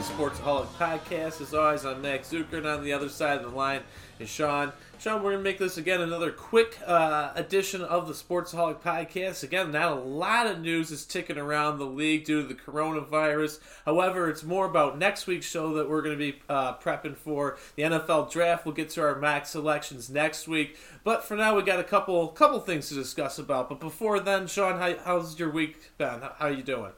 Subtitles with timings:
[0.00, 1.42] the Sportsaholic Podcast.
[1.42, 3.82] As always, I'm Max Zucker, and on the other side of the line
[4.18, 4.72] is Sean.
[4.98, 9.42] Sean, we're going to make this again another quick uh, edition of the Sportsaholic Podcast.
[9.42, 13.60] Again, not a lot of news is ticking around the league due to the coronavirus.
[13.84, 17.58] However, it's more about next week's show that we're going to be uh, prepping for
[17.76, 18.64] the NFL draft.
[18.64, 20.78] We'll get to our max selections next week.
[21.04, 23.68] But for now, we got a couple couple things to discuss about.
[23.68, 26.22] But before then, Sean, how, how's your week been?
[26.22, 26.92] How, how you doing?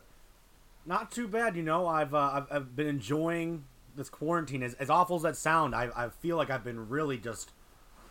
[0.84, 1.86] Not too bad, you know.
[1.86, 3.64] I've uh, I've, I've been enjoying
[3.94, 4.62] this quarantine.
[4.62, 7.52] As, as awful as that sound, I, I feel like I've been really just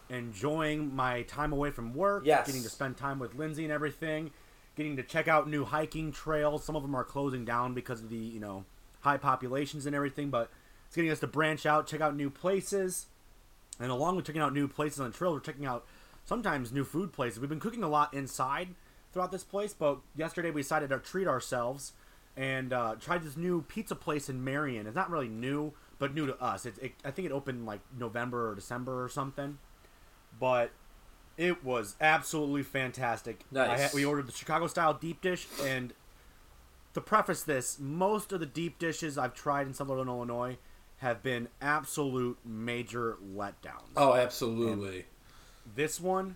[0.09, 2.23] enjoying my time away from work.
[2.25, 2.47] Yes.
[2.47, 4.31] Getting to spend time with Lindsay and everything.
[4.75, 6.63] Getting to check out new hiking trails.
[6.63, 8.65] Some of them are closing down because of the you know
[9.01, 10.49] high populations and everything, but
[10.87, 13.07] it's getting us to branch out, check out new places.
[13.79, 15.85] And along with checking out new places on the trail, we're checking out
[16.23, 17.39] sometimes new food places.
[17.39, 18.69] We've been cooking a lot inside
[19.11, 21.93] throughout this place, but yesterday we decided to treat ourselves
[22.37, 24.87] and uh, tried this new pizza place in Marion.
[24.87, 26.65] It's not really new, but new to us.
[26.65, 29.57] It, it, I think it opened like November or December or something,
[30.39, 30.71] but
[31.37, 33.45] it was absolutely fantastic.
[33.51, 33.69] Nice.
[33.69, 35.93] I had, we ordered the Chicago style deep dish, and
[36.93, 40.57] to preface this, most of the deep dishes I've tried in Southern Illinois,
[40.97, 43.89] have been absolute major letdowns.
[43.97, 45.05] Oh, absolutely.
[45.75, 46.35] This one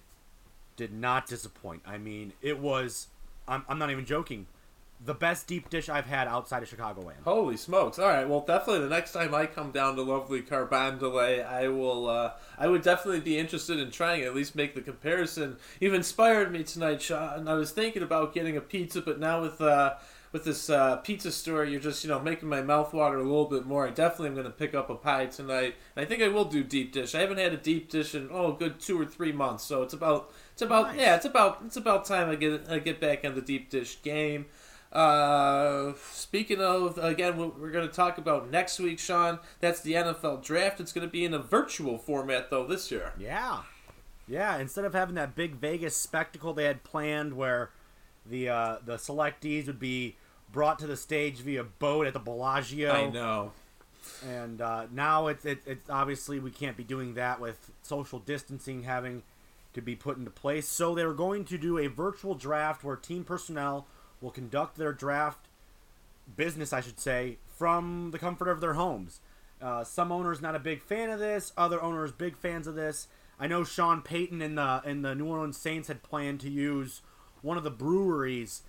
[0.76, 1.84] did not disappoint.
[1.86, 3.08] I mean, it was.
[3.48, 4.48] I'm, I'm not even joking.
[5.04, 7.24] The best deep dish I've had outside of Chicago, Chicagoland.
[7.24, 8.00] Holy smokes!
[8.00, 12.08] All right, well, definitely the next time I come down to lovely Carbondale, I will.
[12.10, 15.58] Uh, I would definitely be interested in trying at least make the comparison.
[15.80, 17.48] You've inspired me tonight, Sean.
[17.48, 19.96] I was thinking about getting a pizza, but now with uh,
[20.32, 23.46] with this uh, pizza store, you're just you know making my mouth water a little
[23.46, 23.88] bit more.
[23.88, 26.46] I definitely am going to pick up a pie tonight, and I think I will
[26.46, 27.14] do deep dish.
[27.16, 29.84] I haven't had a deep dish in oh, a good two or three months, so
[29.84, 31.00] it's about it's about Nice.
[31.00, 34.02] yeah, it's about it's about time I get I get back in the deep dish
[34.02, 34.46] game.
[34.96, 39.40] Uh, speaking of, again, what we're going to talk about next week, Sean.
[39.59, 40.80] That's the NFL draft.
[40.80, 43.12] It's going to be in a virtual format, though, this year.
[43.19, 43.64] Yeah,
[44.25, 44.58] yeah.
[44.58, 47.72] Instead of having that big Vegas spectacle they had planned, where
[48.25, 50.16] the uh, the selectees would be
[50.53, 53.52] brought to the stage via boat at the Bellagio, I know.
[54.25, 58.84] and uh, now it's it, it's obviously we can't be doing that with social distancing
[58.84, 59.24] having
[59.74, 60.69] to be put into place.
[60.69, 63.88] So they're going to do a virtual draft where team personnel
[64.22, 65.48] will conduct their draft
[66.36, 69.20] business, I should say, from the comfort of their homes.
[69.62, 71.53] Uh, some owners not a big fan of this.
[71.58, 73.08] Other owners big fans of this.
[73.40, 77.02] I know Sean Payton and the and the New Orleans Saints had planned to use
[77.42, 78.64] one of the breweries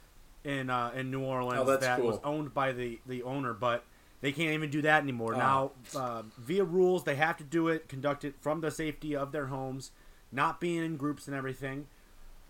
[0.45, 2.07] in uh, in New Orleans Oh, that cool.
[2.07, 3.85] was owned by the the owner, but
[4.21, 5.35] they can't even do that anymore.
[5.35, 5.39] Oh.
[5.39, 9.31] Now, uh, via rules, they have to do it, conduct it from the safety of
[9.33, 9.91] their homes,
[10.33, 11.87] not being in groups and everything.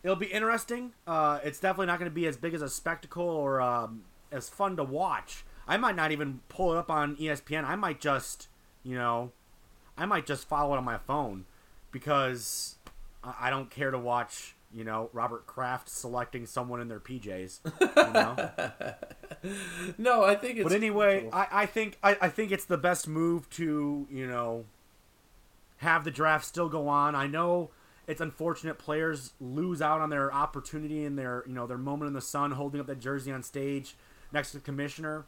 [0.06, 0.92] It'll be interesting.
[1.04, 4.48] Uh, it's definitely not going to be as big as a spectacle or um, as
[4.48, 5.44] fun to watch.
[5.66, 7.64] I might not even pull it up on ESPN.
[7.64, 8.46] I might just,
[8.84, 9.32] you know,
[9.98, 11.44] I might just follow it on my phone
[11.90, 12.76] because
[13.24, 17.58] I don't care to watch, you know, Robert Kraft selecting someone in their PJs.
[17.80, 18.94] You know?
[19.98, 20.64] No, I think it's.
[20.64, 21.30] but anyway, cool.
[21.32, 24.64] I, I think I, I think it's the best move to you know
[25.78, 27.14] have the draft still go on.
[27.14, 27.70] I know
[28.06, 32.14] it's unfortunate players lose out on their opportunity and their you know their moment in
[32.14, 33.96] the sun, holding up that jersey on stage
[34.32, 35.24] next to the commissioner.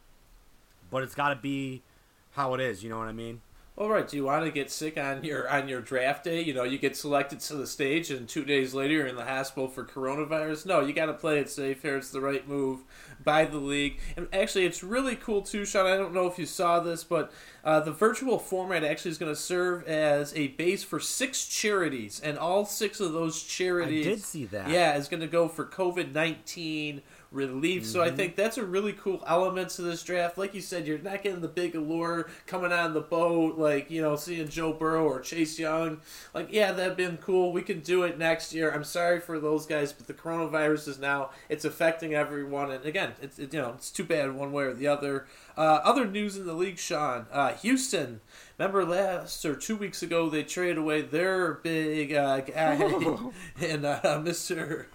[0.89, 1.83] But it's got to be
[2.31, 2.83] how it is.
[2.83, 3.41] You know what I mean?
[3.79, 4.05] All right.
[4.05, 6.41] Do you want to get sick on your on your draft day?
[6.41, 9.23] You know, you get selected to the stage, and two days later you're in the
[9.23, 10.65] hospital for coronavirus.
[10.65, 11.95] No, you got to play it safe here.
[11.95, 12.81] It's the right move
[13.23, 15.85] by the league, and actually, it's really cool too, Sean.
[15.85, 17.31] I don't know if you saw this, but
[17.63, 22.19] uh, the virtual format actually is going to serve as a base for six charities,
[22.19, 24.05] and all six of those charities.
[24.05, 24.69] I did see that.
[24.69, 27.01] Yeah, is going to go for COVID nineteen
[27.31, 27.85] relief.
[27.85, 28.13] So Mm-hmm.
[28.13, 30.37] I think that's a really cool element to this draft.
[30.37, 34.01] Like you said, you're not getting the big allure coming on the boat, like you
[34.01, 35.99] know, seeing Joe Burrow or Chase Young.
[36.33, 37.51] Like, yeah, that'd been cool.
[37.51, 38.71] We can do it next year.
[38.71, 42.71] I'm sorry for those guys, but the coronavirus is now it's affecting everyone.
[42.71, 45.27] And again, it's it, you know it's too bad one way or the other.
[45.57, 47.25] Uh, other news in the league, Sean.
[47.31, 48.21] Uh, Houston.
[48.57, 52.73] Remember last or two weeks ago they traded away their big uh, guy
[53.61, 54.85] and uh, Mr.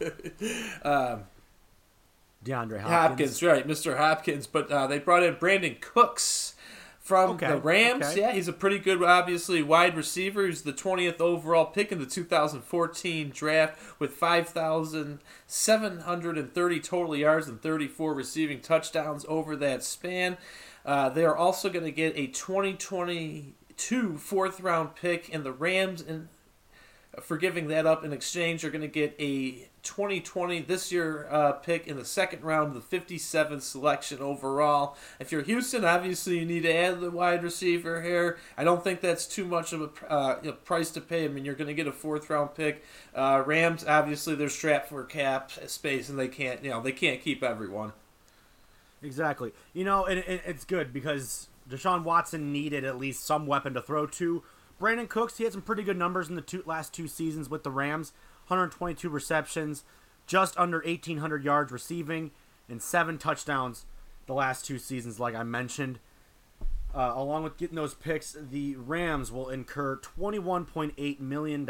[0.84, 1.24] um,
[2.44, 3.40] DeAndre Hopkins.
[3.40, 3.96] Hopkins, right, Mr.
[3.96, 4.46] Hopkins.
[4.46, 6.54] But uh, they brought in Brandin Cooks
[7.00, 8.04] from Okay, the Rams.
[8.06, 8.20] okay.
[8.20, 10.46] Yeah, he's a pretty good, obviously, wide receiver.
[10.46, 18.14] He's the 20th overall pick in the 2014 draft with 5,730 total yards and 34
[18.14, 20.36] receiving touchdowns over that span.
[20.84, 26.02] Uh, they are also going to get a 2022 fourth round pick in the Rams
[26.02, 26.28] and
[27.22, 28.62] for giving that up in exchange.
[28.62, 32.80] You're going to get a 2020 this year uh, pick in the second round, the
[32.80, 34.96] 57th selection overall.
[35.20, 38.38] If you're Houston, obviously you need to add the wide receiver here.
[38.56, 41.24] I don't think that's too much of a uh, price to pay.
[41.24, 42.84] I mean, you're going to get a fourth round pick.
[43.14, 47.20] Uh, Rams, obviously, they're strapped for cap space, and they can't, you know, they can't
[47.20, 47.92] keep everyone.
[49.02, 49.52] Exactly.
[49.74, 53.82] You know, and, and it's good because Deshaun Watson needed at least some weapon to
[53.82, 54.42] throw to.
[54.80, 57.62] Brandin Cooks, he had some pretty good numbers in the two, last two seasons with
[57.62, 58.12] the Rams
[58.48, 59.84] 122 receptions,
[60.26, 62.30] just under 1,800 yards receiving,
[62.68, 63.86] and seven touchdowns
[64.26, 65.98] the last two seasons, like I mentioned.
[66.94, 71.68] Uh, along with getting those picks, the Rams will incur $21.8 million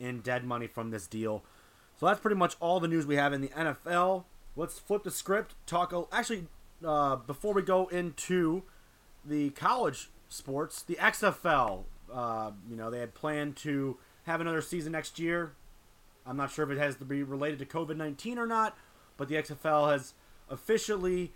[0.00, 1.44] in dead money from this deal.
[1.98, 4.24] So that's pretty much all the news we have in the NFL.
[4.56, 5.54] Let's flip the script.
[5.66, 5.94] Talk.
[6.12, 6.46] Actually,
[6.84, 8.64] uh, before we go into
[9.24, 14.92] the college sports, the XFL uh, you know, they had planned to have another season
[14.92, 15.52] next year.
[16.26, 18.76] I'm not sure if it has to be related to COVID 19 or not,
[19.16, 20.14] but the XFL has
[20.48, 21.32] officially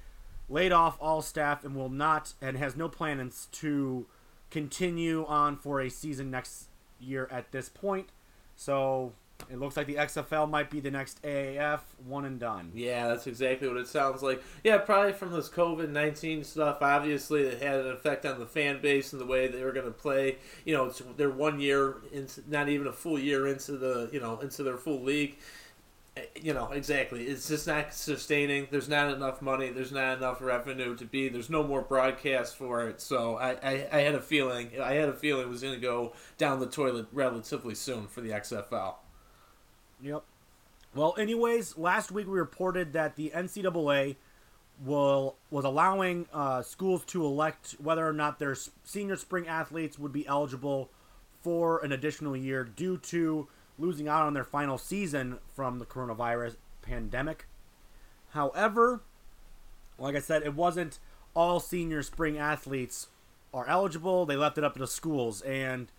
[0.48, 4.06] laid off all staff and will not, and has no plans to
[4.50, 6.68] continue on for a season next
[6.98, 8.08] year at this point.
[8.56, 9.12] So
[9.48, 12.72] it looks like the XFL might be the next AAF, one and done.
[12.74, 14.42] Yeah, that's exactly what it sounds like.
[14.64, 16.78] Yeah, probably from this COVID nineteen stuff.
[16.82, 19.86] Obviously, it had an effect on the fan base and the way they were going
[19.86, 20.38] to play.
[20.64, 24.38] You know, they're one year into, not even a full year into the, you know,
[24.40, 25.36] into their full league.
[26.16, 27.24] Eh, you know, exactly.
[27.24, 28.68] It's just not sustaining.
[28.70, 29.70] There's not enough money.
[29.70, 31.28] There's not enough revenue to be.
[31.28, 33.00] There's no more broadcast for it.
[33.00, 34.70] So I, I, I had a feeling.
[34.80, 38.20] I had a feeling it was going to go down the toilet relatively soon for
[38.20, 38.94] the XFL.
[40.02, 40.22] Yep.
[40.94, 44.16] Well, anyways, last week we reported that the NCAA
[44.84, 50.12] will was allowing uh, schools to elect whether or not their senior spring athletes would
[50.12, 50.90] be eligible
[51.42, 53.46] for an additional year due to
[53.78, 57.46] losing out on their final season from the coronavirus pandemic.
[58.30, 59.00] However,
[59.98, 60.98] like I said, it wasn't
[61.34, 63.08] all senior spring athletes
[63.52, 64.26] are eligible.
[64.26, 65.90] They left it up to the schools and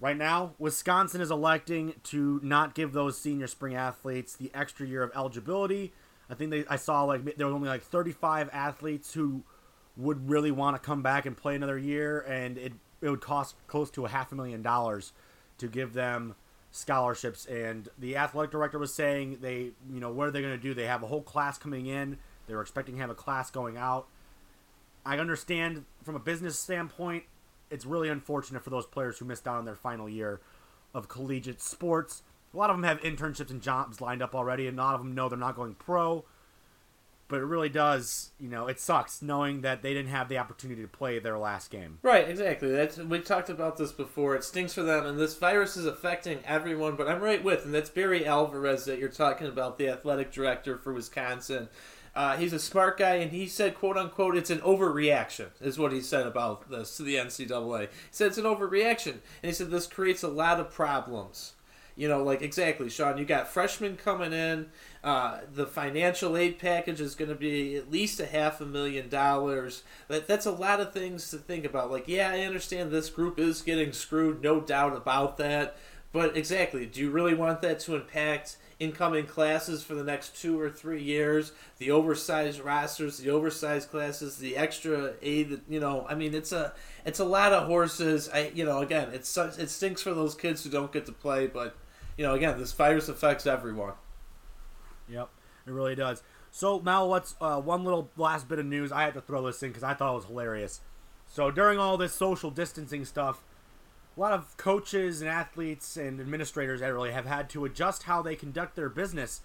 [0.00, 5.02] Right now, Wisconsin is electing to not give those senior spring athletes the extra year
[5.02, 5.92] of eligibility.
[6.30, 9.42] I think they I saw like there were only like 35 athletes who
[9.96, 13.56] would really want to come back and play another year, and it it would cost
[13.66, 15.12] close to a half a million dollars
[15.58, 16.34] to give them
[16.70, 17.44] scholarships.
[17.46, 20.72] And the athletic director was saying they, you know, what are they going to do?
[20.72, 22.18] They have a whole class coming in.
[22.46, 24.06] They were expecting to have a class going out.
[25.04, 27.24] I understand from a business standpoint,
[27.70, 30.40] it's really unfortunate for those players who missed out on their final year
[30.94, 32.22] of collegiate sports.
[32.52, 35.00] A lot of them have internships and jobs lined up already, and a lot of
[35.00, 36.24] them know they're not going pro.
[37.28, 40.82] But it really does, you know, it sucks knowing that they didn't have the opportunity
[40.82, 42.00] to play their last game.
[42.02, 42.72] Right, exactly.
[42.72, 44.34] That's we talked about this before.
[44.34, 46.96] It stinks for them, and this virus is affecting everyone.
[46.96, 50.76] But I'm right with, and that's Barry Alvarez that you're talking about, the athletic director
[50.76, 51.68] for Wisconsin.
[52.14, 55.92] Uh, he's a smart guy, and he said, "quote unquote," it's an overreaction, is what
[55.92, 57.82] he said about this to the NCAA.
[57.82, 61.52] He said it's an overreaction, and he said this creates a lot of problems.
[61.96, 63.18] You know, like exactly, Sean.
[63.18, 64.70] You got freshmen coming in.
[65.04, 69.08] Uh, the financial aid package is going to be at least a half a million
[69.08, 69.82] dollars.
[70.08, 71.90] That that's a lot of things to think about.
[71.90, 75.76] Like, yeah, I understand this group is getting screwed, no doubt about that.
[76.12, 80.58] But exactly, do you really want that to impact incoming classes for the next two
[80.58, 85.60] or three years, the oversized rosters, the oversized classes, the extra aid.
[85.68, 86.72] You know, I mean, it's a
[87.04, 88.28] it's a lot of horses.
[88.32, 91.46] I you know, again, it's it stinks for those kids who don't get to play,
[91.46, 91.76] but
[92.16, 93.92] you know, again, this virus affects everyone.
[95.08, 95.28] Yep,
[95.66, 96.22] it really does.
[96.50, 98.90] So now let's uh, one little last bit of news.
[98.90, 100.80] I had to throw this in because I thought it was hilarious.
[101.26, 103.40] So during all this social distancing stuff,
[104.20, 108.20] a lot of coaches and athletes and administrators that really have had to adjust how
[108.20, 109.40] they conduct their business.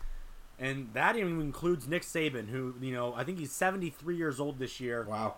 [0.59, 4.59] And that even includes Nick Saban, who, you know, I think he's 73 years old
[4.59, 5.05] this year.
[5.07, 5.35] Wow.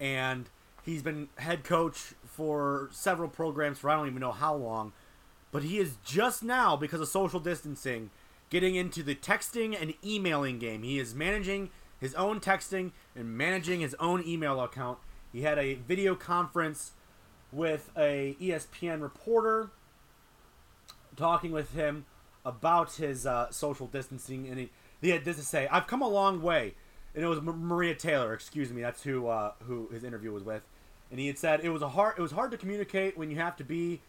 [0.00, 0.48] And
[0.82, 4.92] he's been head coach for several programs for I don't even know how long.
[5.52, 8.10] But he is just now, because of social distancing,
[8.48, 10.82] getting into the texting and emailing game.
[10.82, 11.68] He is managing
[12.00, 14.98] his own texting and managing his own email account.
[15.30, 16.92] He had a video conference
[17.54, 19.70] with a ESPN reporter
[21.16, 22.06] talking with him
[22.44, 24.70] about his uh, social distancing, and he,
[25.00, 26.74] he had this to say: "I've come a long way."
[27.14, 28.82] And it was Maria Taylor, excuse me.
[28.82, 30.62] That's who uh, who his interview was with,
[31.10, 33.36] and he had said it was a hard it was hard to communicate when you
[33.36, 34.00] have to be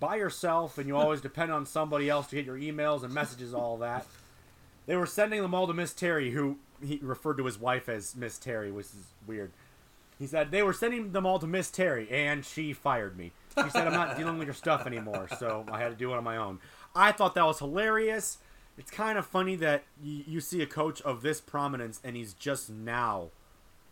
[0.00, 3.54] by yourself and you always depend on somebody else to get your emails and messages,
[3.54, 4.06] all that.
[4.86, 8.16] They were sending them all to Miss Terry, who he referred to his wife as
[8.16, 9.52] Miss Terry, which is weird.
[10.18, 13.32] He said they were sending them all to Miss Terry, and she fired me.
[13.62, 16.16] She said I'm not dealing with your stuff anymore, so I had to do it
[16.16, 16.60] on my own.
[16.94, 18.38] I thought that was hilarious.
[18.78, 22.32] It's kind of funny that you, you see a coach of this prominence, and he's
[22.34, 23.28] just now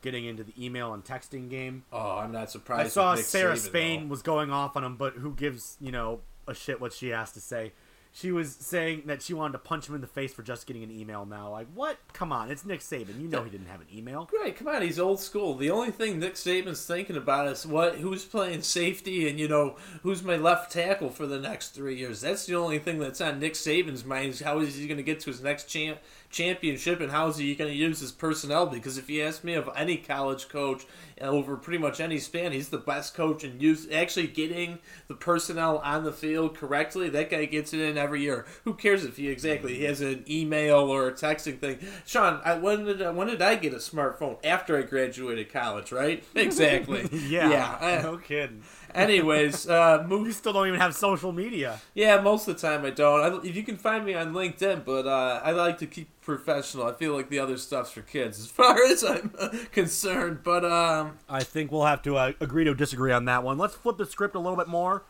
[0.03, 1.85] getting into the email and texting game.
[1.93, 2.87] Oh, I'm not surprised.
[2.87, 4.11] I saw Sarah Saban, Spain though.
[4.11, 7.33] was going off on him, but who gives you know a shit what she has
[7.33, 7.73] to say?
[8.13, 10.83] She was saying that she wanted to punch him in the face for just getting
[10.83, 11.51] an email now.
[11.51, 11.97] Like, what?
[12.13, 13.21] Come on, it's Nick Saban.
[13.21, 14.25] You know he didn't have an email.
[14.25, 15.55] Great, come on, he's old school.
[15.55, 19.77] The only thing Nick Saban's thinking about is what who's playing safety and you know
[20.03, 22.21] who's my left tackle for the next three years.
[22.21, 25.03] That's the only thing that's on Nick Saban's mind is how is he going to
[25.05, 25.99] get to his next champ
[26.31, 28.67] championship and how is he going to use his personnel?
[28.67, 30.87] Because if you ask me of any college coach
[31.21, 35.79] over pretty much any span, he's the best coach in use actually getting the personnel
[35.79, 37.09] on the field correctly.
[37.11, 38.47] That guy gets it in every year.
[38.65, 41.79] Who cares if he exactly he has an email or a texting thing?
[42.07, 44.39] Sean, I, when did I, when did I get a smartphone?
[44.45, 46.25] After I graduated college, right?
[46.35, 47.09] Exactly.
[47.13, 47.79] Yeah, Yeah.
[47.81, 48.63] I- no kidding.
[48.95, 51.81] Anyways, uh, You still don't even have social media.
[51.95, 53.21] Yeah, most of the time I don't.
[53.21, 56.87] I, if you can find me on LinkedIn, but uh, I like to keep professional.
[56.87, 60.41] I feel like the other stuff's for kids, as far as I'm uh, concerned.
[60.43, 63.59] But um, I think we'll have to uh, agree to disagree on that one.
[63.59, 65.05] Let's flip the script a little bit more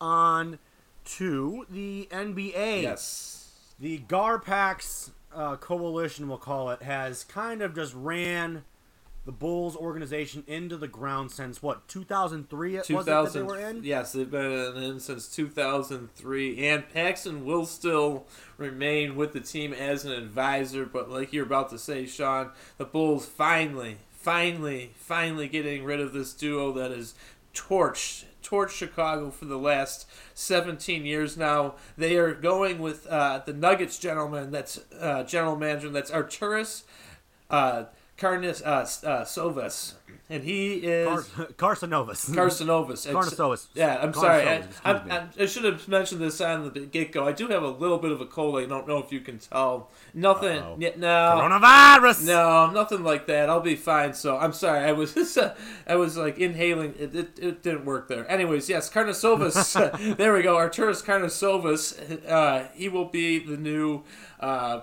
[0.00, 0.58] on
[1.04, 2.82] to the NBA.
[2.82, 8.64] yes, The Garpax uh, coalition, we'll call it, has kind of just ran
[9.24, 13.58] the Bulls organization into the ground since what 2003 it was it that they were
[13.58, 13.84] in.
[13.84, 18.26] Yes, they've been in since 2003, and Paxson will still
[18.56, 20.84] remain with the team as an advisor.
[20.84, 26.12] But like you're about to say, Sean, the Bulls finally, finally, finally getting rid of
[26.12, 27.14] this duo that has
[27.54, 31.76] torched torched Chicago for the last 17 years now.
[31.96, 34.50] They are going with uh, the Nuggets gentleman.
[34.50, 35.90] That's uh, general manager.
[35.90, 36.82] That's Arturas.
[37.48, 37.84] Uh,
[38.22, 39.94] Carnes uh, uh, Sovas,
[40.30, 42.30] and he is Car- Carsonovas.
[42.30, 43.66] Carcinovas.
[43.74, 44.46] Yeah, I'm sorry.
[44.46, 45.26] I, I.
[45.40, 47.26] I, should have mentioned this on the get go.
[47.26, 48.62] I do have a little bit of a cold.
[48.62, 49.90] I don't know if you can tell.
[50.14, 50.58] Nothing.
[50.60, 50.76] Uh-oh.
[50.78, 51.08] Yeah, no.
[51.08, 52.24] Coronavirus.
[52.24, 53.50] No, nothing like that.
[53.50, 54.14] I'll be fine.
[54.14, 54.84] So I'm sorry.
[54.84, 55.36] I was
[55.88, 56.94] I was like inhaling.
[56.96, 58.30] It, it, it didn't work there.
[58.30, 60.16] Anyways, yes, Carnosovas.
[60.16, 60.54] there we go.
[60.54, 62.24] Arturus Carnosovas.
[62.30, 64.04] Uh, he will be the new.
[64.38, 64.82] Uh,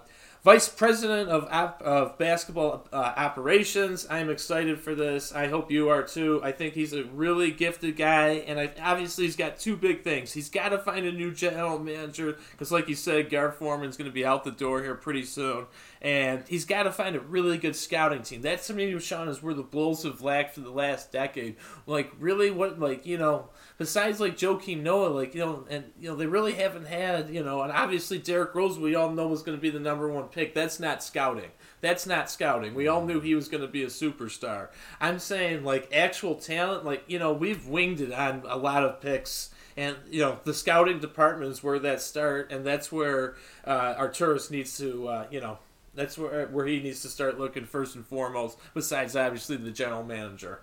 [0.50, 4.08] Vice President of of basketball uh, operations.
[4.10, 5.32] I'm excited for this.
[5.32, 6.42] I hope you are too.
[6.44, 10.34] I think he's a really gifted guy, and I, obviously he's got two big things.
[10.34, 14.10] He's got to find a new general manager because, like you said, Gar Forman's going
[14.10, 15.68] to be out the door here pretty soon,
[16.02, 18.42] and he's got to find a really good scouting team.
[18.42, 21.58] That's me, Sean, is where the Bulls have lacked for the last decade.
[21.86, 26.10] Like, really, what, like you know, besides like Joakim Noah, like you know, and you
[26.10, 29.44] know, they really haven't had you know, and obviously Derrick Rose, we all know was
[29.44, 30.54] going to be the number one pick.
[30.54, 31.52] That's not scouting.
[31.82, 32.74] That's not scouting.
[32.76, 34.70] We all knew he was going to be a superstar.
[35.00, 39.02] I'm saying like actual talent, like you know, we've winged it on a lot of
[39.02, 39.52] picks.
[39.78, 44.52] And you know the scouting department is where that start, and that's where uh, Arturas
[44.52, 45.60] needs to, uh, you know,
[45.96, 48.58] that's where where he needs to start looking first and foremost.
[48.74, 50.62] Besides, obviously, the general manager.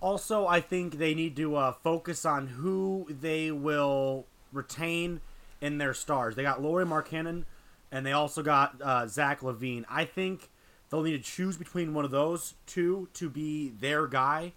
[0.00, 5.20] Also, I think they need to uh, focus on who they will retain
[5.60, 6.34] in their stars.
[6.34, 7.44] They got Lauri Markkanen,
[7.92, 9.84] and they also got uh, Zach LaVine.
[9.88, 10.50] I think
[10.90, 14.54] they'll need to choose between one of those two to be their guy.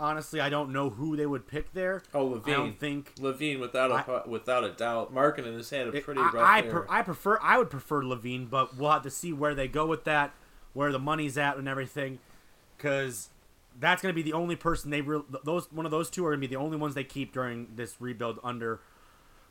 [0.00, 2.02] Honestly, I don't know who they would pick there.
[2.14, 2.48] Oh, LaVine.
[2.48, 3.14] I don't think.
[3.16, 6.62] LaVine, without a without a doubt, Markkanen has had a It- pretty I, rough I,
[6.62, 6.70] year.
[6.70, 7.38] per, I prefer.
[7.42, 10.32] I would prefer LaVine, but we'll have to see where they go with that,
[10.72, 12.20] where the money's at, and everything,
[12.76, 13.28] because
[13.80, 16.30] that's going to be the only person they real those one of those two are
[16.30, 18.78] going to be the only ones they keep during this rebuild under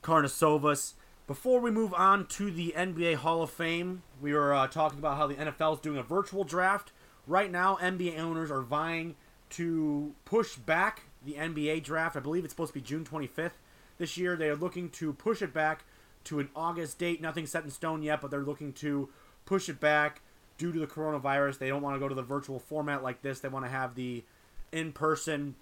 [0.01, 0.94] Karnasovas.
[1.27, 5.17] Before we move on to the NBA Hall of Fame, we were uh, talking about
[5.17, 6.93] how the NFL is doing a virtual draft.
[7.27, 9.17] Right now, NBA owners are vying
[9.50, 12.15] to push back the NBA draft.
[12.15, 13.51] I believe it's supposed to be June 25th
[13.98, 14.38] this year.
[14.38, 15.84] They are looking to push it back
[16.24, 17.22] to an August date.
[17.22, 19.10] Nothing set in stone yet, but they're looking to
[19.46, 20.22] push it back
[20.57, 21.57] due to the coronavirus.
[21.57, 23.41] They don't want to go to the virtual format like this.
[23.41, 24.24] They want to have the
[24.72, 25.55] in-person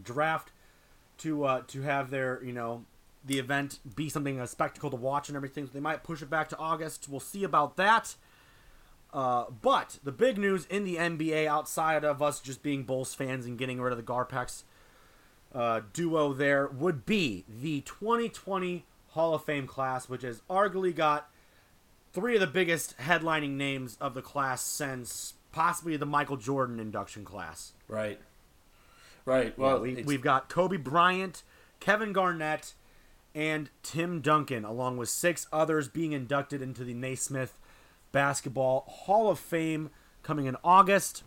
[0.00, 0.52] draft
[1.18, 2.84] to uh, to have their you know
[3.24, 5.66] the event be something a spectacle to watch and everything.
[5.66, 7.08] So they might push it back to August.
[7.08, 8.16] We'll see about that.
[9.12, 13.44] Uh, but the big news in the NBA, outside of us just being Bulls fans
[13.44, 14.62] and getting rid of the Garpax
[15.54, 21.30] uh, duo, there would be the 2020 Hall of Fame class, which has arguably got
[22.14, 27.24] three of the biggest headlining names of the class since possibly the Michael Jordan induction
[27.24, 27.72] class.
[27.88, 28.18] right,
[29.26, 29.56] right.
[29.58, 31.42] Well, we, we've got Kobe Bryant,
[31.80, 32.72] Kevin Garnett,
[33.34, 37.58] and Tim Duncan, along with six others being inducted into the Naismith
[38.12, 39.90] Basketball Hall of Fame
[40.22, 41.24] coming in August.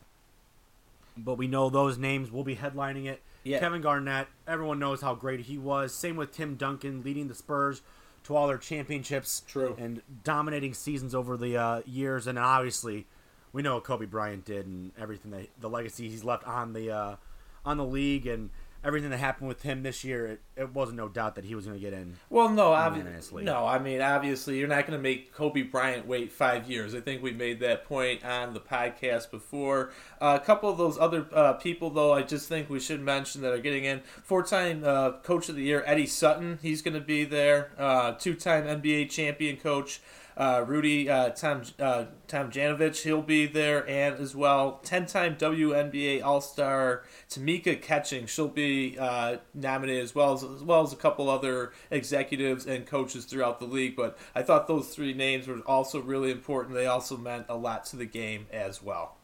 [1.17, 3.21] but we know those names will be headlining it.
[3.43, 3.59] Yeah.
[3.59, 5.93] Kevin Garnett, everyone knows how great he was.
[5.93, 7.81] Same with Tim Duncan, leading the Spurs
[8.25, 9.43] to all their championships.
[9.47, 9.75] True.
[9.79, 13.05] And dominating seasons over the uh, years, and obviously,
[13.53, 16.91] we know what Kobe Bryant did and everything that the legacy he's left on the
[16.91, 17.15] uh,
[17.63, 18.49] on the league and
[18.85, 20.27] everything that happened with him this year.
[20.27, 22.15] It, it wasn't no doubt that he was going to get in.
[22.29, 23.65] Well, no, obviously, no.
[23.65, 26.93] I mean, obviously, you're not going to make Kobe Bryant wait five years.
[26.93, 29.91] I think we made that point on the podcast before.
[30.21, 33.41] Uh, a couple of those other uh, people, though, I just think we should mention
[33.41, 34.01] that are getting in.
[34.23, 37.71] Four-time uh, Coach of the Year Eddie Sutton, he's going to be there.
[37.77, 40.01] Uh, two-time NBA champion coach.
[40.37, 47.03] Uh, Rudy uh, Tom uh, Tomjanovich, he'll be there, and as well, ten-time WNBA All-Star
[47.29, 51.71] Tamika Catchings, she'll be uh, nominated as well as as well as a couple other
[51.89, 53.95] executives and coaches throughout the league.
[53.95, 56.75] But I thought those three names were also really important.
[56.75, 59.15] They also meant a lot to the game as well.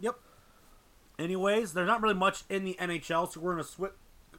[0.00, 0.16] Yep.
[1.18, 3.92] Anyways, there's not really much in the NHL, so we're gonna swi-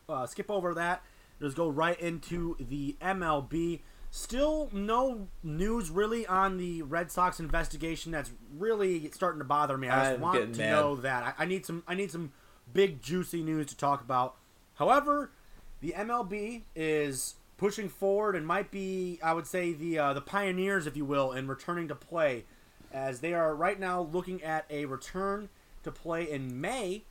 [0.07, 1.01] uh, skip over that.
[1.39, 3.81] Just go right into the MLB.
[4.13, 8.11] Still, no news really on the Red Sox investigation.
[8.11, 9.87] That's really starting to bother me.
[9.87, 10.71] I just I'm want to mad.
[10.71, 11.35] know that.
[11.39, 11.81] I, I need some.
[11.87, 12.33] I need some
[12.73, 14.35] big juicy news to talk about.
[14.75, 15.31] However,
[15.79, 20.87] the MLB is pushing forward and might be, I would say, the uh, the pioneers,
[20.87, 22.43] if you will, in returning to play,
[22.91, 25.47] as they are right now looking at a return
[25.83, 27.03] to play in May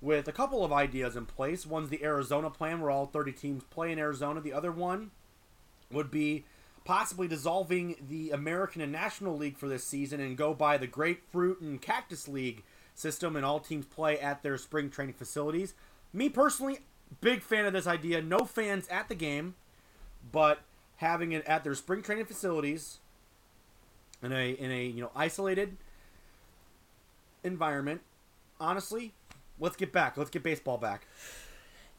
[0.00, 1.64] with a couple of ideas in place.
[1.64, 4.40] One's the Arizona plan, where all 30 teams play in Arizona.
[4.40, 5.12] The other one
[5.92, 6.44] would be
[6.84, 11.60] possibly dissolving the American and National League for this season and go by the Grapefruit
[11.60, 12.64] and Cactus League
[12.94, 15.74] system, and all teams play at their spring training facilities.
[16.12, 16.78] Me personally,
[17.20, 18.22] big fan of this idea.
[18.22, 19.54] No fans at the game,
[20.32, 20.60] but
[20.96, 22.98] having it at their spring training facilities
[24.22, 25.76] in a in a you know isolated
[27.44, 28.00] environment.
[28.60, 29.12] Honestly,
[29.60, 30.16] let's get back.
[30.16, 31.06] Let's get baseball back.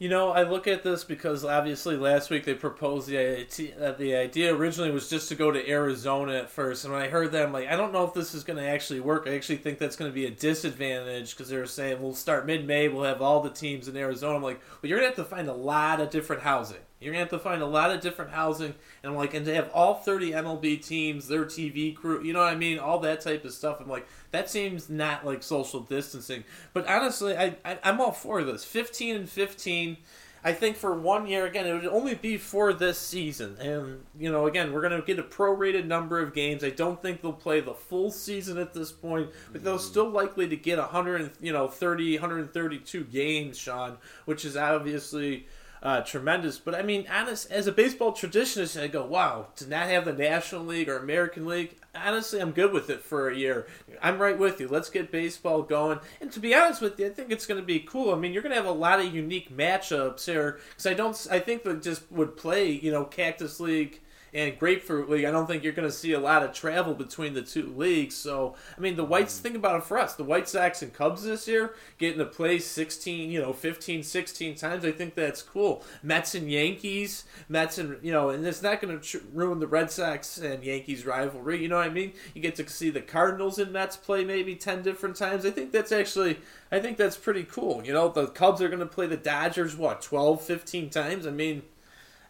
[0.00, 3.92] You know, I look at this because obviously last week they proposed the that uh,
[3.98, 7.32] the idea originally was just to go to Arizona at first, and when I heard
[7.32, 9.24] that, I'm like, I don't know if this is going to actually work.
[9.26, 12.46] I actually think that's going to be a disadvantage because they were saying we'll start
[12.46, 14.36] mid-May, we'll have all the teams in Arizona.
[14.36, 16.78] I'm like, well, you're going to have to find a lot of different housing.
[17.00, 19.54] You're gonna have to find a lot of different housing, and I'm like, and to
[19.54, 23.22] have all 30 MLB teams, their TV crew, you know what I mean, all that
[23.22, 23.80] type of stuff.
[23.80, 26.44] I'm like, that seems not like social distancing.
[26.74, 28.64] But honestly, I, I I'm all for this.
[28.64, 29.96] 15 and 15.
[30.42, 34.30] I think for one year again, it would only be for this season, and you
[34.32, 36.64] know, again, we're gonna get a prorated number of games.
[36.64, 40.48] I don't think they'll play the full season at this point, but they'll still likely
[40.48, 45.46] to get 100, and, you know, 30, 132 games, Sean, which is obviously
[45.82, 46.58] uh, tremendous.
[46.58, 50.12] But I mean, honest as a baseball traditionalist, I go, wow, to not have the
[50.12, 51.76] National League or American League.
[51.94, 53.66] Honestly, I'm good with it for a year.
[54.00, 54.68] I'm right with you.
[54.68, 55.98] Let's get baseball going.
[56.20, 58.14] And to be honest with you, I think it's going to be cool.
[58.14, 61.26] I mean, you're going to have a lot of unique matchups here because I don't.
[61.30, 64.00] I think they just would play, you know, Cactus League
[64.32, 67.34] and Grapefruit League, I don't think you're going to see a lot of travel between
[67.34, 68.14] the two leagues.
[68.14, 69.42] So, I mean, the Whites, mm-hmm.
[69.42, 70.14] think about it for us.
[70.14, 74.54] The White Sox and Cubs this year getting to play 16, you know, 15, 16
[74.54, 74.84] times.
[74.84, 75.82] I think that's cool.
[76.02, 79.66] Mets and Yankees, Mets and, you know, and it's not going to tr- ruin the
[79.66, 81.60] Red Sox and Yankees rivalry.
[81.62, 82.12] You know what I mean?
[82.34, 85.44] You get to see the Cardinals and Mets play maybe 10 different times.
[85.44, 86.38] I think that's actually,
[86.70, 87.82] I think that's pretty cool.
[87.84, 91.26] You know, the Cubs are going to play the Dodgers, what, 12, 15 times?
[91.26, 91.62] I mean,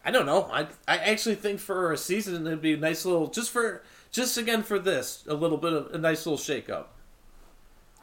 [0.03, 0.49] I don't know.
[0.51, 4.37] I I actually think for a season it'd be a nice little just for just
[4.37, 6.93] again for this a little bit of a nice little shake up.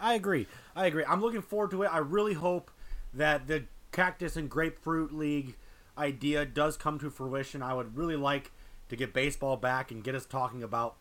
[0.00, 0.46] I agree.
[0.76, 1.04] I agree.
[1.04, 1.86] I'm looking forward to it.
[1.86, 2.70] I really hope
[3.14, 5.56] that the Cactus and Grapefruit League
[5.96, 7.62] idea does come to fruition.
[7.62, 8.52] I would really like
[8.88, 10.96] to get baseball back and get us talking about,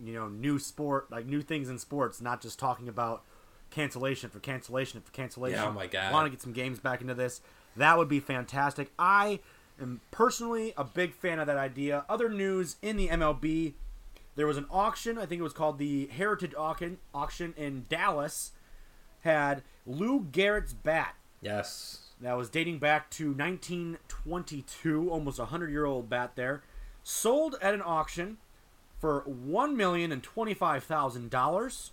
[0.00, 3.22] you know, new sport, like new things in sports, not just talking about
[3.70, 5.58] cancellation for cancellation for cancellation.
[5.58, 6.12] Yeah, oh my God.
[6.12, 7.40] Want to get some games back into this.
[7.76, 8.90] That would be fantastic.
[8.98, 9.40] I
[9.80, 12.04] am personally a big fan of that idea.
[12.08, 13.74] Other news in the MLB,
[14.36, 15.18] there was an auction.
[15.18, 18.52] I think it was called the Heritage Auction auction in Dallas.
[19.22, 22.10] Had Lou Gehrig's bat Yes.
[22.20, 26.62] that was dating back to 1922, almost a hundred year old bat there,
[27.02, 28.38] sold at an auction
[29.00, 31.92] for one million and twenty five thousand dollars.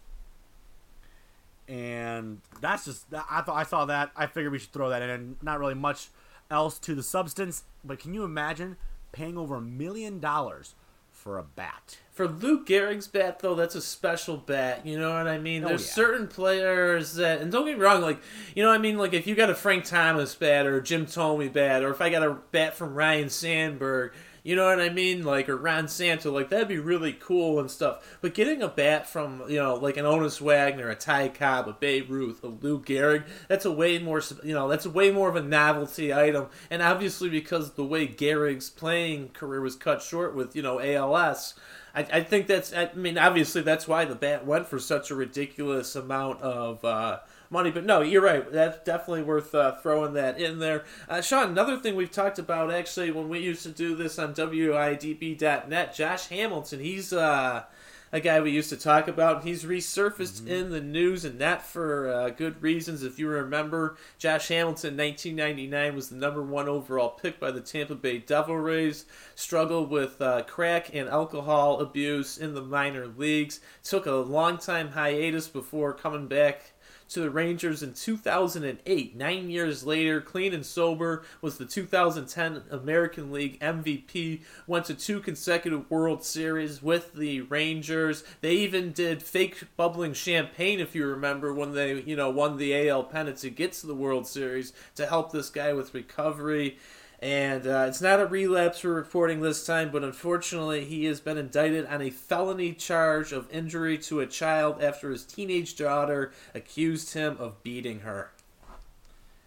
[1.68, 4.12] And that's just I thought I saw that.
[4.16, 5.38] I figured we should throw that in.
[5.42, 6.10] Not really much
[6.50, 8.78] else to the substance, but can you imagine
[9.12, 10.76] paying over a million dollars
[11.12, 11.98] for a bat?
[12.12, 14.86] For Lou Gehrig's bat, though, that's a special bat.
[14.86, 15.64] You know what I mean?
[15.64, 15.94] Oh, There's yeah.
[15.94, 18.20] certain players that, and don't get me wrong, like,
[18.56, 18.98] you know what I mean?
[18.98, 22.00] Like, if you got a Frank Thomas bat or a Jim Thome bat, or if
[22.02, 24.14] I got a bat from Ryne Sandberg,
[24.46, 25.24] You know what I mean?
[25.24, 28.18] Like or Ron Santo, like that'd be really cool and stuff.
[28.22, 31.74] But getting a bat from you know like an Honus Wagner, a Ty Cobb, a
[31.74, 35.30] Babe Ruth, a Lou Gehrig, that's a way more you know that's a way more
[35.30, 36.46] of a novelty item.
[36.70, 41.56] And obviously because the way Gehrig's playing career was cut short with you know ALS.
[41.96, 42.72] I, I think that's.
[42.72, 47.20] I mean, obviously, that's why the bat went for such a ridiculous amount of uh,
[47.56, 47.72] money.
[47.72, 48.52] But no, you're right.
[48.52, 50.84] That's definitely worth uh, throwing that in there.
[51.10, 54.36] Uh, Sean, another thing we've talked about actually when we used to do this on
[54.36, 57.64] WIDB.net, Josh Hamilton, he's uh,
[58.12, 59.44] a guy we used to talk about.
[59.44, 60.48] He's resurfaced mm-hmm.
[60.48, 63.04] in the news, and that for uh, good reasons.
[63.04, 67.96] If you remember, Josh Hamilton, 1999, was the number one overall pick by the Tampa
[67.96, 69.06] Bay Devil Rays.
[69.36, 73.60] Struggled with uh, crack and alcohol abuse in the minor leagues.
[73.84, 76.72] Took a long time hiatus before coming back
[77.10, 79.16] to the Rangers in 2008.
[79.16, 84.42] Nine years later, clean and sober, was the 2010 American League MVP.
[84.68, 88.24] Went to two consecutive World Series with the Rangers.
[88.42, 92.90] They even did fake bubbling champagne, if you remember, when they you know won the
[92.90, 96.78] AL pennant to get to the World Series to help this guy with recovery.
[97.22, 101.38] And uh, it's not a relapse we're reporting this time, but unfortunately, he has been
[101.38, 107.14] indicted on a felony charge of injury to a child after his teenage daughter accused
[107.14, 108.32] him of beating her.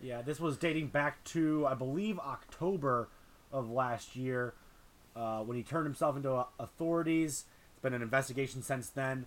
[0.00, 3.08] Yeah, this was dating back to, I believe, October
[3.52, 4.54] of last year
[5.16, 7.44] uh, when he turned himself into uh, authorities.
[7.72, 9.26] It's been an investigation since then.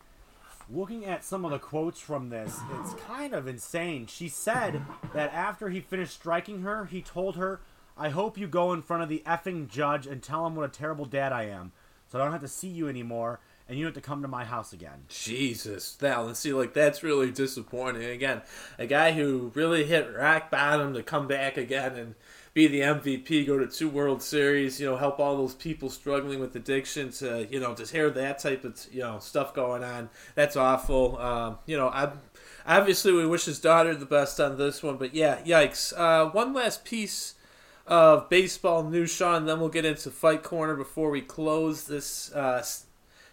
[0.69, 4.07] Looking at some of the quotes from this, it's kind of insane.
[4.07, 4.81] She said
[5.13, 7.59] that after he finished striking her, he told her
[8.01, 10.69] I hope you go in front of the effing judge and tell him what a
[10.69, 11.71] terrible dad I am,
[12.07, 14.27] so I don't have to see you anymore, and you don't have to come to
[14.27, 15.03] my house again.
[15.07, 18.03] Jesus, now let's see, like that's really disappointing.
[18.03, 18.41] Again,
[18.79, 22.15] a guy who really hit rock bottom to come back again and
[22.55, 26.39] be the MVP, go to two World Series, you know, help all those people struggling
[26.39, 30.09] with addiction to, you know, just hear that type of, you know, stuff going on.
[30.33, 31.19] That's awful.
[31.19, 32.13] Um, you know, I
[32.65, 35.93] obviously we wish his daughter the best on this one, but yeah, yikes.
[35.95, 37.35] Uh, one last piece
[37.87, 39.45] of baseball news, Sean.
[39.45, 42.63] Then we'll get into Fight Corner before we close this uh,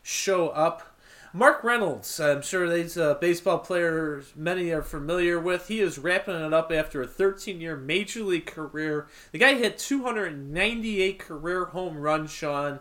[0.03, 0.97] show up.
[1.35, 5.69] Mark Reynolds, I'm sure these uh, baseball players many are familiar with.
[5.69, 9.09] He is wrapping it up after a 13 year major league career.
[9.33, 12.81] The guy hit 298 career home runs, Sean,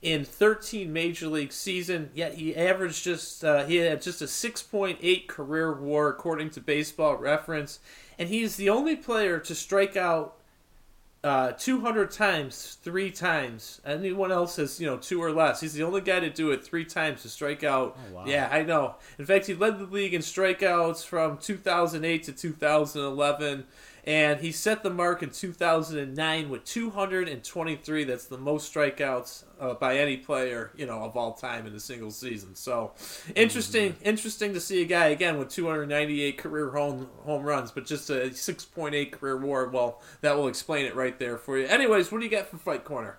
[0.00, 2.10] in 13 major league season.
[2.14, 7.16] Yet he averaged just uh, he had just a 6.8 career WAR according to Baseball
[7.16, 7.78] Reference,
[8.18, 10.38] and he's the only player to strike out
[11.24, 13.80] uh, 200 times, three times.
[13.84, 15.60] Anyone else has, you know, two or less.
[15.60, 17.96] He's the only guy to do it three times to strike out.
[18.10, 18.24] Oh, wow.
[18.26, 18.96] Yeah, I know.
[19.18, 23.64] In fact, he led the league in strikeouts from 2008 to 2011
[24.04, 28.04] and he set the mark in 2009 with 223.
[28.04, 31.80] That's the most strikeouts uh, by any player, you know, of all time in a
[31.80, 32.56] single season.
[32.56, 32.92] So,
[33.36, 34.08] interesting, mm-hmm.
[34.08, 38.30] interesting to see a guy again with 298 career home home runs, but just a
[38.30, 39.68] 6.8 career WAR.
[39.68, 41.66] Well, that will explain it right there for you.
[41.66, 43.18] Anyways, what do you got for Fight Corner?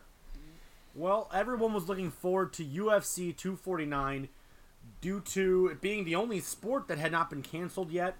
[0.93, 4.28] Well, everyone was looking forward to UFC 249
[5.02, 8.15] due to it being the only sport that had not been canceled yet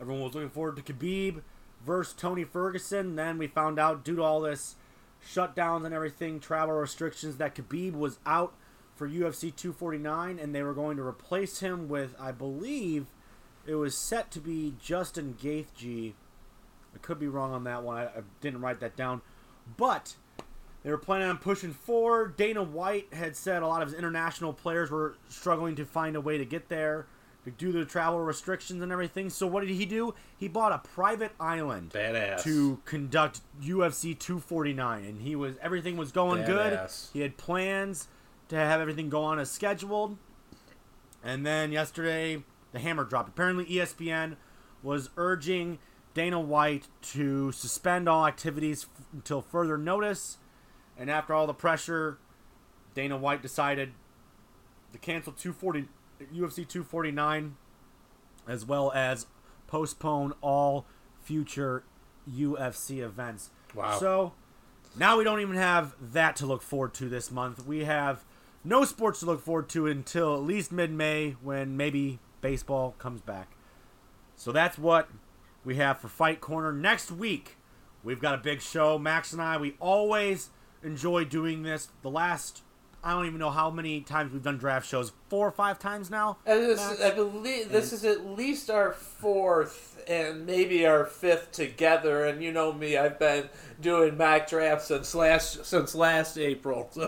[0.00, 1.42] Everyone was looking forward to Khabib
[1.84, 3.16] versus Tony Ferguson.
[3.16, 4.76] Then we found out, due to all this
[5.22, 8.54] shutdowns and everything, travel restrictions, that Khabib was out
[8.96, 13.06] for UFC 249, and they were going to replace him with, I believe,
[13.66, 16.14] it was set to be Justin Gaethje.
[16.94, 17.98] I could be wrong on that one.
[17.98, 19.20] I, I didn't write that down,
[19.76, 20.14] but
[20.82, 22.38] they were planning on pushing forward.
[22.38, 26.20] Dana White had said a lot of his international players were struggling to find a
[26.20, 27.06] way to get there
[27.56, 29.30] due to the travel restrictions and everything.
[29.30, 30.14] So what did he do?
[30.36, 32.42] He bought a private island Badass.
[32.44, 36.46] to conduct UFC 249, and he was everything was going Badass.
[36.46, 36.90] good.
[37.14, 38.08] He had plans
[38.48, 40.18] to have everything go on as scheduled,
[41.24, 43.28] and then yesterday the hammer dropped.
[43.28, 44.36] Apparently, ESPN
[44.82, 45.78] was urging
[46.14, 50.38] Dana White to suspend all activities f- until further notice,
[50.98, 52.18] and after all the pressure,
[52.94, 53.92] Dana White decided
[54.92, 55.88] to cancel 240
[56.26, 57.56] UFC 249,
[58.48, 59.26] as well as
[59.66, 60.86] postpone all
[61.22, 61.84] future
[62.30, 63.50] UFC events.
[63.74, 63.98] Wow.
[63.98, 64.32] So
[64.98, 67.66] now we don't even have that to look forward to this month.
[67.66, 68.24] We have
[68.64, 73.20] no sports to look forward to until at least mid May when maybe baseball comes
[73.20, 73.52] back.
[74.36, 75.08] So that's what
[75.64, 76.72] we have for Fight Corner.
[76.72, 77.56] Next week,
[78.02, 78.98] we've got a big show.
[78.98, 80.50] Max and I, we always
[80.82, 81.88] enjoy doing this.
[82.02, 82.62] The last
[83.02, 85.12] I don't even know how many times we've done draft shows.
[85.28, 86.36] Four or five times now.
[86.44, 92.26] And this, I believe this is at least our fourth and maybe our fifth together.
[92.26, 93.48] And you know me, I've been
[93.80, 96.90] doing mock drafts since last since last April.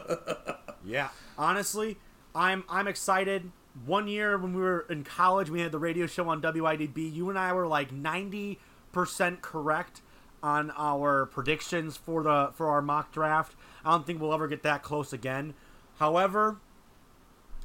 [0.85, 1.09] Yeah.
[1.39, 1.97] Honestly,
[2.35, 3.53] I'm I'm excited.
[3.87, 7.15] One year when we were in college, we had the radio show on WIDB.
[7.15, 8.57] You and I were like 90%
[9.41, 10.03] correct
[10.43, 13.55] on our predictions for the for our mock draft.
[13.85, 15.55] I don't think we'll ever get that close again.
[15.99, 16.57] However,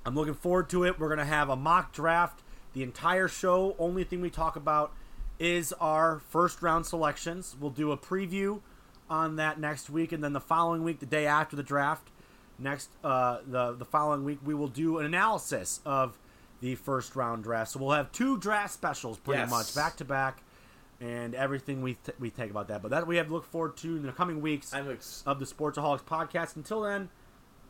[0.05, 0.99] I'm looking forward to it.
[0.99, 2.41] We're going to have a mock draft
[2.73, 3.75] the entire show.
[3.79, 4.91] Only thing we talk about
[5.39, 7.55] is our first round selections.
[7.59, 8.61] We'll do a preview
[9.09, 12.09] on that next week, and then the following week, the day after the draft,
[12.59, 16.17] next uh, the the following week, we will do an analysis of
[16.59, 17.71] the first round draft.
[17.71, 19.49] So we'll have two draft specials pretty Yes.
[19.49, 20.41] much back to back,
[20.99, 22.81] and everything we th- we think about that.
[22.81, 25.45] But that we have to look forward to in the coming weeks ex- of the
[25.45, 26.55] Sportsaholics podcast.
[26.57, 27.09] Until then,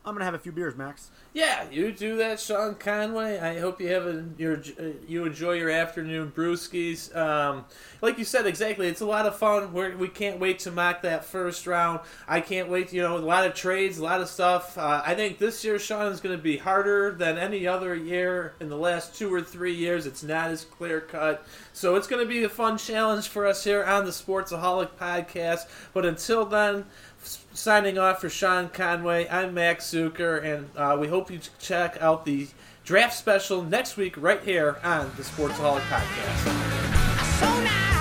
[0.08, 1.10] I'm gonna have a few beers, Max.
[1.34, 3.38] yeah, you do that, Sean Conway.
[3.38, 4.62] I hope you have a, your
[5.06, 7.14] you enjoy your afternoon brewskis.
[7.14, 7.66] Um,
[8.00, 8.88] like you said, exactly.
[8.88, 9.74] It's a lot of fun.
[9.74, 12.00] We're, we can't wait to mock that first round.
[12.26, 12.90] I can't wait.
[12.92, 14.78] You know, a lot of trades, a lot of stuff.
[14.78, 18.54] Uh, I think this year, Sean, is going to be harder than any other year
[18.60, 20.06] in the last two or three years.
[20.06, 21.44] It's not as clear cut,
[21.74, 25.68] so it's going to be a fun challenge for us here on the Sportsaholic podcast.
[25.92, 26.86] But until then.
[27.52, 32.24] Signing off for Sean Conway, I'm Max Zucker, and uh, we hope you check out
[32.24, 32.48] the
[32.84, 37.40] draft special next week right here on the Sportsaholic Podcast.
[37.40, 37.97] so nice.